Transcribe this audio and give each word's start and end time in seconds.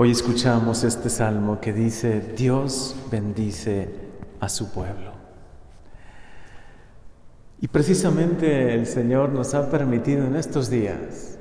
Hoy 0.00 0.12
escuchamos 0.12 0.84
este 0.84 1.10
salmo 1.10 1.60
que 1.60 1.72
dice, 1.72 2.20
Dios 2.20 2.94
bendice 3.10 3.88
a 4.38 4.48
su 4.48 4.70
pueblo. 4.70 5.10
Y 7.60 7.66
precisamente 7.66 8.74
el 8.74 8.86
Señor 8.86 9.30
nos 9.30 9.54
ha 9.54 9.68
permitido 9.68 10.24
en 10.24 10.36
estos 10.36 10.70
días 10.70 11.36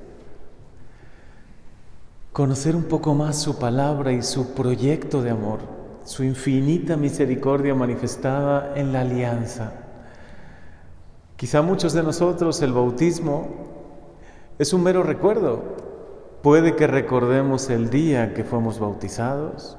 conocer 2.33 2.75
un 2.75 2.85
poco 2.85 3.13
más 3.13 3.39
su 3.39 3.59
palabra 3.59 4.11
y 4.11 4.23
su 4.23 4.55
proyecto 4.55 5.21
de 5.21 5.29
amor, 5.29 5.59
su 6.03 6.23
infinita 6.23 6.97
misericordia 6.97 7.75
manifestada 7.75 8.73
en 8.75 8.91
la 8.91 9.01
alianza. 9.01 9.73
Quizá 11.35 11.61
muchos 11.61 11.93
de 11.93 12.01
nosotros 12.01 12.59
el 12.63 12.73
bautismo 12.73 13.49
es 14.57 14.73
un 14.73 14.81
mero 14.81 15.03
recuerdo, 15.03 15.86
Puede 16.47 16.77
que 16.77 16.87
recordemos 16.87 17.69
el 17.69 17.89
día 17.89 18.33
que 18.33 18.45
fuimos 18.45 18.79
bautizados. 18.79 19.75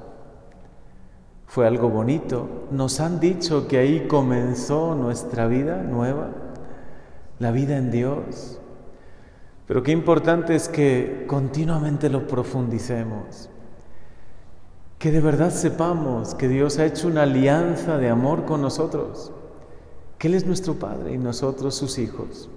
Fue 1.47 1.65
algo 1.65 1.89
bonito. 1.89 2.67
Nos 2.69 2.99
han 2.99 3.19
dicho 3.19 3.67
que 3.67 3.79
ahí 3.79 4.07
comenzó 4.07 4.93
nuestra 4.93 5.47
vida 5.47 5.81
nueva, 5.81 6.29
la 7.39 7.49
vida 7.49 7.75
en 7.75 7.89
Dios. 7.89 8.59
Pero 9.65 9.81
qué 9.81 9.91
importante 9.91 10.53
es 10.53 10.69
que 10.69 11.25
continuamente 11.27 12.07
lo 12.07 12.27
profundicemos. 12.27 13.49
Que 14.99 15.09
de 15.09 15.21
verdad 15.21 15.49
sepamos 15.49 16.35
que 16.35 16.47
Dios 16.47 16.77
ha 16.77 16.85
hecho 16.85 17.07
una 17.07 17.23
alianza 17.23 17.97
de 17.97 18.09
amor 18.09 18.45
con 18.45 18.61
nosotros. 18.61 19.31
Que 20.19 20.27
Él 20.27 20.35
es 20.35 20.45
nuestro 20.45 20.75
Padre 20.75 21.13
y 21.13 21.17
nosotros 21.17 21.73
sus 21.73 21.97
hijos 21.97 22.47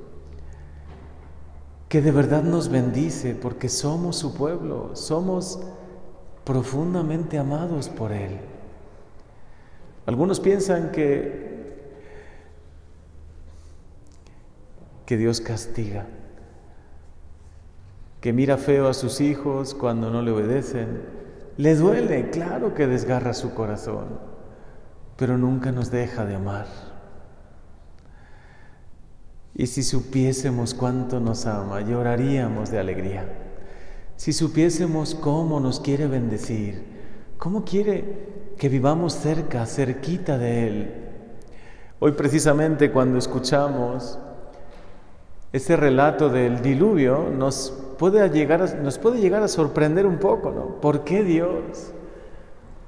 que 1.93 2.01
de 2.01 2.11
verdad 2.11 2.43
nos 2.43 2.71
bendice 2.71 3.35
porque 3.35 3.69
somos 3.69 4.17
su 4.17 4.33
pueblo, 4.33 4.97
somos 4.97 5.61
profundamente 6.43 7.37
amados 7.37 7.91
por 7.91 8.13
Él. 8.13 8.39
Algunos 10.07 10.41
piensan 10.41 10.91
que, 10.91 11.77
que 15.05 15.19
Dios 15.19 15.43
castiga, 15.43 16.07
que 18.23 18.33
mira 18.33 18.57
feo 18.57 18.89
a 18.89 18.95
sus 18.95 19.21
hijos 19.21 19.75
cuando 19.75 20.11
no 20.11 20.23
le 20.23 20.31
obedecen. 20.31 21.03
Le 21.59 21.75
duele, 21.75 22.31
claro 22.31 22.73
que 22.73 22.87
desgarra 22.87 23.35
su 23.35 23.53
corazón, 23.53 24.19
pero 25.19 25.37
nunca 25.37 25.73
nos 25.73 25.91
deja 25.91 26.25
de 26.25 26.37
amar. 26.37 26.92
Y 29.55 29.67
si 29.67 29.83
supiésemos 29.83 30.73
cuánto 30.73 31.21
nos 31.21 31.47
ama, 31.47 31.83
lloraríamos 31.83 32.71
de 32.71 32.79
alegría. 32.79 33.27
Si 34.17 34.33
supiésemos 34.33 35.15
cómo 35.15 35.61
nos 35.61 35.81
quiere 35.81 36.07
bendecir, 36.07 36.83
cómo 37.37 37.65
quiere 37.65 38.55
que 38.57 38.69
vivamos 38.69 39.15
cerca, 39.15 39.67
cerquita 39.67 40.39
de 40.39 40.69
Él. 40.69 40.95
Hoy 41.99 42.13
precisamente 42.13 42.91
cuando 42.91 43.19
escuchamos 43.19 44.19
este 45.53 45.77
relato 45.77 46.31
del 46.31 46.63
diluvio, 46.63 47.29
nos 47.31 47.73
puede 47.99 48.27
llegar 48.31 48.63
a, 48.63 48.67
nos 48.75 48.99
puede 48.99 49.21
llegar 49.21 49.43
a 49.43 49.49
sorprender 49.49 50.07
un 50.07 50.19
poco, 50.19 50.51
¿no? 50.51 50.81
¿Por 50.81 51.05
qué 51.05 51.23
Dios? 51.23 51.93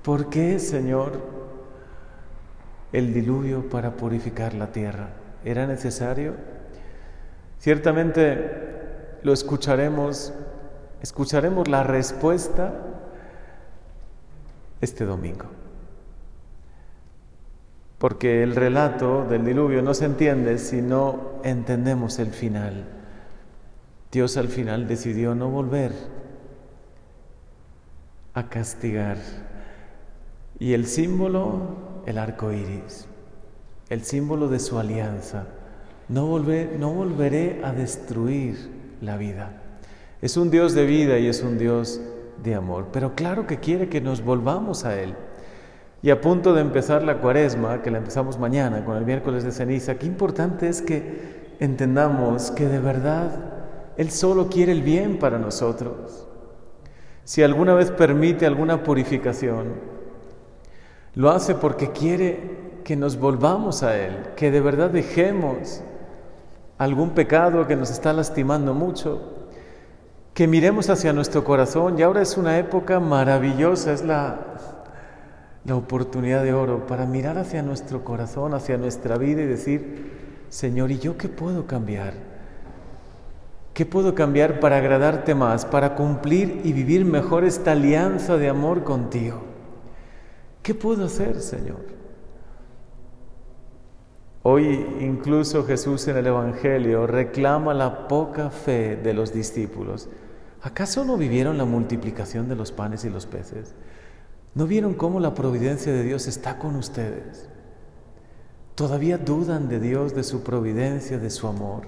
¿Por 0.03 0.31
qué, 0.31 0.59
Señor, 0.59 1.13
el 2.93 3.13
diluvio 3.13 3.69
para 3.69 3.97
purificar 3.97 4.55
la 4.55 4.73
tierra? 4.73 5.11
¿Era 5.45 5.67
necesario? 5.67 6.54
Ciertamente 7.65 9.17
lo 9.23 9.33
escucharemos, 9.33 10.35
escucharemos 11.01 11.67
la 11.67 11.83
respuesta 11.83 12.75
este 14.83 15.07
domingo. 15.07 15.47
Porque 17.97 18.43
el 18.43 18.55
relato 18.55 19.25
del 19.25 19.47
diluvio 19.47 19.81
no 19.81 19.95
se 19.95 20.05
entiende 20.05 20.59
si 20.59 20.83
no 20.83 21.41
entendemos 21.43 22.19
el 22.19 22.33
final. 22.33 22.85
Dios 24.13 24.37
al 24.37 24.49
final 24.49 24.87
decidió 24.87 25.35
no 25.35 25.49
volver 25.49 25.93
a 28.35 28.47
castigar. 28.51 29.17
Y 30.59 30.75
el 30.75 30.87
símbolo, 30.87 32.03
el 32.05 32.19
arco 32.19 32.53
iris, 32.53 33.07
el 33.89 34.05
símbolo 34.05 34.49
de 34.49 34.59
su 34.59 34.79
alianza 34.79 35.47
no, 36.09 36.39
no 36.39 36.91
volveré 36.93 37.61
a 37.65 37.73
destruir 37.73 38.71
la 39.01 39.17
vida. 39.17 39.61
Es 40.23 40.37
un 40.37 40.51
Dios 40.51 40.75
de 40.75 40.87
vida 40.87 41.19
y 41.19 41.27
es 41.27 41.43
un 41.43 41.59
Dios 41.59 42.01
de 42.43 42.55
amor, 42.55 42.89
pero 42.93 43.15
claro 43.15 43.47
que 43.47 43.59
quiere 43.59 43.89
que 43.89 44.01
nos 44.01 44.23
volvamos 44.23 44.85
a 44.85 45.01
Él. 45.01 45.15
Y 46.03 46.11
a 46.11 46.21
punto 46.21 46.53
de 46.53 46.61
empezar 46.61 47.03
la 47.03 47.19
cuaresma, 47.19 47.81
que 47.81 47.91
la 47.91 47.99
empezamos 47.99 48.39
mañana 48.39 48.85
con 48.85 48.97
el 48.97 49.05
miércoles 49.05 49.43
de 49.45 49.53
ceniza, 49.53 49.95
qué 49.95 50.07
importante 50.07 50.69
es 50.69 50.83
que 50.83 51.55
entendamos 51.61 52.51
que 52.51 52.67
de 52.67 52.79
verdad 52.79 53.31
Él 53.97 54.11
solo 54.11 54.49
quiere 54.49 54.73
el 54.73 54.83
bien 54.83 55.19
para 55.19 55.39
nosotros. 55.39 56.27
Si 57.25 57.43
alguna 57.43 57.73
vez 57.73 57.91
permite 57.91 58.45
alguna 58.45 58.83
purificación, 58.83 59.75
lo 61.15 61.31
hace 61.31 61.55
porque 61.55 61.91
quiere 61.91 62.81
que 62.85 62.97
nos 62.97 63.19
volvamos 63.19 63.83
a 63.83 63.99
Él, 63.99 64.15
que 64.37 64.51
de 64.51 64.61
verdad 64.61 64.91
dejemos 64.91 65.83
algún 66.79 67.11
pecado 67.11 67.67
que 67.67 67.77
nos 67.77 67.91
está 67.91 68.13
lastimando 68.13 68.75
mucho, 68.75 69.21
que 70.33 70.47
miremos 70.47 70.91
hacia 70.91 71.13
nuestro 71.13 71.45
corazón 71.45 71.99
y 71.99 72.03
ahora 72.03 72.23
es 72.23 72.37
una 72.37 72.59
época 72.59 72.99
maravillosa, 72.99 73.93
es 73.93 74.03
la, 74.03 74.39
la 75.65 75.77
oportunidad 75.77 76.43
de 76.43 76.53
oro 76.53 76.87
para 76.87 77.07
mirar 77.07 77.39
hacia 77.39 77.63
nuestro 77.63 78.03
corazón, 78.05 78.55
hacia 78.55 78.77
nuestra 78.77 79.17
vida 79.17 79.43
y 79.43 79.47
decir, 79.47 80.45
Señor, 80.49 80.91
¿y 80.91 80.99
yo 80.99 81.17
qué 81.17 81.29
puedo 81.29 81.67
cambiar? 81.67 82.15
¿Qué 83.73 83.87
puedo 83.87 84.15
cambiar 84.15 84.61
para 84.61 84.77
agradarte 84.77 85.35
más, 85.35 85.65
para 85.65 85.95
cumplir 85.95 86.61
y 86.65 86.73
vivir 86.73 87.05
mejor 87.05 87.45
esta 87.45 87.73
alianza 87.73 88.37
de 88.37 88.49
amor 88.49 88.85
contigo? 88.85 89.43
¿Qué 90.63 90.75
puedo 90.75 91.05
hacer, 91.07 91.41
Señor? 91.41 92.04
Hoy 94.47 94.87
incluso 95.01 95.65
Jesús 95.65 96.07
en 96.07 96.19
el 96.19 96.27
Evangelio 96.27 97.07
reclama 97.07 97.73
la 97.73 98.09
poca 98.09 98.51
fe 98.51 98.95
de 98.95 99.15
los 99.15 99.33
discípulos. 99.33 100.11
¿Acaso 100.61 101.03
no 101.03 101.17
vivieron 101.17 101.57
la 101.57 101.65
multiplicación 101.65 102.47
de 102.51 102.55
los 102.55 102.71
panes 102.71 103.07
y 103.07 103.09
los 103.09 103.25
peces? 103.25 103.75
¿No 104.55 104.67
vieron 104.67 104.93
cómo 104.93 105.19
la 105.19 105.33
providencia 105.33 105.95
de 105.95 106.03
Dios 106.03 106.27
está 106.27 106.59
con 106.59 106.77
ustedes? 106.77 107.49
Todavía 108.75 109.17
dudan 109.17 109.71
de 109.71 109.81
Dios, 109.81 110.15
de 110.15 110.25
su 110.25 110.43
providencia, 110.43 111.17
de 111.17 111.31
su 111.31 111.49
amor. 111.49 111.85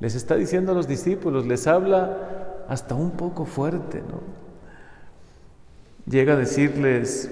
Les 0.00 0.16
está 0.16 0.34
diciendo 0.34 0.72
a 0.72 0.74
los 0.74 0.88
discípulos, 0.88 1.46
les 1.46 1.68
habla 1.68 2.64
hasta 2.68 2.96
un 2.96 3.12
poco 3.12 3.44
fuerte, 3.44 4.00
¿no? 4.00 4.20
Llega 6.10 6.32
a 6.32 6.36
decirles, 6.36 7.30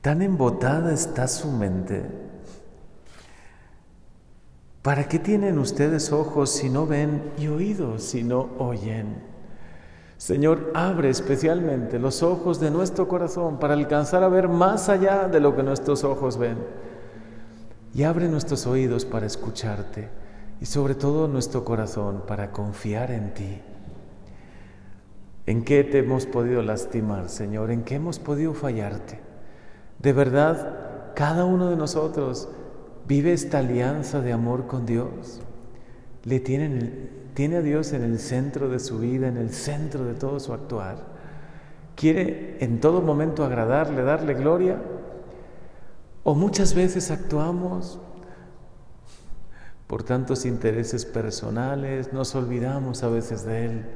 Tan 0.00 0.22
embotada 0.22 0.92
está 0.92 1.26
su 1.26 1.50
mente. 1.50 2.04
¿Para 4.82 5.08
qué 5.08 5.18
tienen 5.18 5.58
ustedes 5.58 6.12
ojos 6.12 6.50
si 6.50 6.70
no 6.70 6.86
ven 6.86 7.32
y 7.36 7.48
oídos 7.48 8.04
si 8.04 8.22
no 8.22 8.50
oyen? 8.58 9.16
Señor, 10.16 10.70
abre 10.74 11.10
especialmente 11.10 11.98
los 11.98 12.22
ojos 12.22 12.60
de 12.60 12.70
nuestro 12.70 13.08
corazón 13.08 13.58
para 13.58 13.74
alcanzar 13.74 14.22
a 14.22 14.28
ver 14.28 14.48
más 14.48 14.88
allá 14.88 15.28
de 15.28 15.40
lo 15.40 15.54
que 15.56 15.62
nuestros 15.64 16.04
ojos 16.04 16.38
ven. 16.38 16.58
Y 17.92 18.04
abre 18.04 18.28
nuestros 18.28 18.66
oídos 18.66 19.04
para 19.04 19.26
escucharte 19.26 20.08
y 20.60 20.66
sobre 20.66 20.94
todo 20.94 21.26
nuestro 21.26 21.64
corazón 21.64 22.22
para 22.26 22.52
confiar 22.52 23.10
en 23.10 23.34
ti. 23.34 23.60
¿En 25.46 25.64
qué 25.64 25.82
te 25.82 25.98
hemos 25.98 26.26
podido 26.26 26.62
lastimar, 26.62 27.28
Señor? 27.28 27.72
¿En 27.72 27.82
qué 27.82 27.96
hemos 27.96 28.18
podido 28.18 28.54
fallarte? 28.54 29.27
De 29.98 30.12
verdad, 30.12 31.12
cada 31.14 31.44
uno 31.44 31.70
de 31.70 31.76
nosotros 31.76 32.48
vive 33.06 33.32
esta 33.32 33.58
alianza 33.58 34.20
de 34.20 34.32
amor 34.32 34.66
con 34.66 34.86
Dios. 34.86 35.40
Le 36.24 36.40
tiene, 36.40 37.08
tiene 37.34 37.56
a 37.56 37.62
Dios 37.62 37.92
en 37.92 38.04
el 38.04 38.18
centro 38.18 38.68
de 38.68 38.78
su 38.78 38.98
vida, 38.98 39.28
en 39.28 39.36
el 39.36 39.50
centro 39.50 40.04
de 40.04 40.14
todo 40.14 40.38
su 40.38 40.52
actuar. 40.52 40.98
Quiere 41.96 42.58
en 42.60 42.80
todo 42.80 43.02
momento 43.02 43.44
agradarle, 43.44 44.02
darle 44.02 44.34
gloria. 44.34 44.80
O 46.22 46.34
muchas 46.34 46.74
veces 46.74 47.10
actuamos 47.10 47.98
por 49.88 50.02
tantos 50.02 50.44
intereses 50.44 51.06
personales, 51.06 52.12
nos 52.12 52.34
olvidamos 52.34 53.02
a 53.02 53.08
veces 53.08 53.44
de 53.46 53.64
Él. 53.64 53.86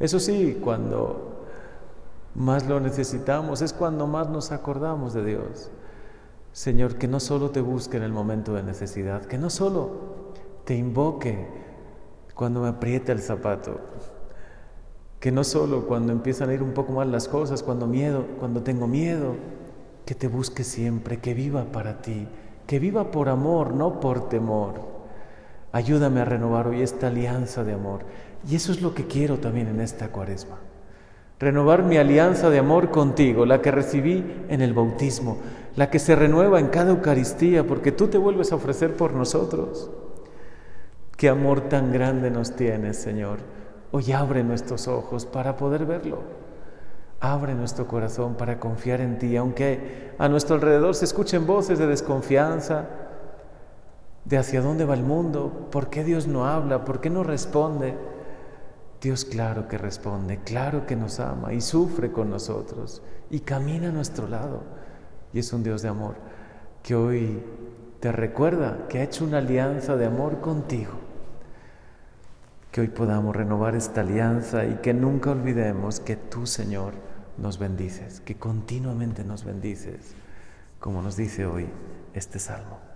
Eso 0.00 0.18
sí, 0.18 0.58
cuando 0.62 1.39
más 2.34 2.66
lo 2.66 2.80
necesitamos, 2.80 3.62
es 3.62 3.72
cuando 3.72 4.06
más 4.06 4.28
nos 4.28 4.52
acordamos 4.52 5.14
de 5.14 5.24
Dios. 5.24 5.70
Señor, 6.52 6.96
que 6.96 7.08
no 7.08 7.20
solo 7.20 7.50
te 7.50 7.60
busque 7.60 7.96
en 7.96 8.02
el 8.02 8.12
momento 8.12 8.54
de 8.54 8.62
necesidad, 8.62 9.24
que 9.24 9.38
no 9.38 9.50
solo 9.50 10.32
te 10.64 10.74
invoque 10.74 11.46
cuando 12.34 12.62
me 12.62 12.68
aprieta 12.68 13.12
el 13.12 13.20
zapato, 13.20 13.80
Que 15.20 15.30
no 15.30 15.44
solo 15.44 15.86
cuando 15.86 16.12
empiezan 16.12 16.48
a 16.48 16.54
ir 16.54 16.62
un 16.62 16.72
poco 16.72 16.92
mal 16.92 17.12
las 17.12 17.28
cosas, 17.28 17.62
cuando 17.62 17.86
miedo, 17.86 18.24
cuando 18.38 18.62
tengo 18.62 18.86
miedo, 18.86 19.34
que 20.06 20.14
te 20.14 20.28
busque 20.28 20.64
siempre, 20.64 21.18
que 21.18 21.34
viva 21.34 21.64
para 21.66 22.00
ti, 22.00 22.26
que 22.66 22.78
viva 22.78 23.10
por 23.10 23.28
amor, 23.28 23.74
no 23.74 24.00
por 24.00 24.30
temor. 24.30 24.80
Ayúdame 25.72 26.20
a 26.20 26.24
renovar 26.24 26.68
hoy 26.68 26.80
esta 26.80 27.08
alianza 27.08 27.64
de 27.64 27.74
amor. 27.74 28.00
Y 28.48 28.56
eso 28.56 28.72
es 28.72 28.80
lo 28.80 28.94
que 28.94 29.06
quiero 29.06 29.38
también 29.38 29.68
en 29.68 29.80
esta 29.80 30.10
cuaresma. 30.10 30.69
Renovar 31.40 31.84
mi 31.84 31.96
alianza 31.96 32.50
de 32.50 32.58
amor 32.58 32.90
contigo, 32.90 33.46
la 33.46 33.62
que 33.62 33.70
recibí 33.70 34.44
en 34.50 34.60
el 34.60 34.74
bautismo, 34.74 35.38
la 35.74 35.88
que 35.88 35.98
se 35.98 36.14
renueva 36.14 36.60
en 36.60 36.68
cada 36.68 36.90
Eucaristía, 36.90 37.66
porque 37.66 37.92
tú 37.92 38.08
te 38.08 38.18
vuelves 38.18 38.52
a 38.52 38.56
ofrecer 38.56 38.94
por 38.94 39.14
nosotros. 39.14 39.90
Qué 41.16 41.30
amor 41.30 41.62
tan 41.62 41.92
grande 41.92 42.30
nos 42.30 42.56
tienes, 42.56 42.98
Señor. 42.98 43.38
Hoy 43.90 44.12
abre 44.12 44.44
nuestros 44.44 44.86
ojos 44.86 45.24
para 45.24 45.56
poder 45.56 45.86
verlo. 45.86 46.18
Abre 47.20 47.54
nuestro 47.54 47.88
corazón 47.88 48.34
para 48.34 48.60
confiar 48.60 49.00
en 49.00 49.18
ti, 49.18 49.34
aunque 49.36 50.12
a 50.18 50.28
nuestro 50.28 50.56
alrededor 50.56 50.94
se 50.94 51.06
escuchen 51.06 51.46
voces 51.46 51.78
de 51.78 51.86
desconfianza, 51.86 52.84
de 54.26 54.36
hacia 54.36 54.60
dónde 54.60 54.84
va 54.84 54.92
el 54.92 55.04
mundo, 55.04 55.68
por 55.70 55.88
qué 55.88 56.04
Dios 56.04 56.26
no 56.26 56.44
habla, 56.44 56.84
por 56.84 57.00
qué 57.00 57.08
no 57.08 57.22
responde. 57.22 57.94
Dios 59.00 59.24
claro 59.24 59.66
que 59.66 59.78
responde, 59.78 60.40
claro 60.44 60.86
que 60.86 60.94
nos 60.94 61.20
ama 61.20 61.54
y 61.54 61.60
sufre 61.60 62.12
con 62.12 62.28
nosotros 62.28 63.02
y 63.30 63.40
camina 63.40 63.88
a 63.88 63.92
nuestro 63.92 64.28
lado. 64.28 64.62
Y 65.32 65.38
es 65.38 65.52
un 65.52 65.62
Dios 65.62 65.82
de 65.82 65.88
amor 65.88 66.16
que 66.82 66.94
hoy 66.94 67.42
te 68.00 68.12
recuerda 68.12 68.88
que 68.88 68.98
ha 68.98 69.04
hecho 69.04 69.24
una 69.24 69.38
alianza 69.38 69.96
de 69.96 70.06
amor 70.06 70.40
contigo. 70.40 70.92
Que 72.72 72.82
hoy 72.82 72.88
podamos 72.88 73.34
renovar 73.34 73.74
esta 73.74 74.02
alianza 74.02 74.64
y 74.64 74.76
que 74.76 74.94
nunca 74.94 75.30
olvidemos 75.30 76.00
que 76.00 76.16
tú, 76.16 76.46
Señor, 76.46 76.94
nos 77.38 77.58
bendices, 77.58 78.20
que 78.20 78.36
continuamente 78.36 79.24
nos 79.24 79.44
bendices, 79.44 80.14
como 80.78 81.02
nos 81.02 81.16
dice 81.16 81.46
hoy 81.46 81.68
este 82.14 82.38
salmo. 82.38 82.89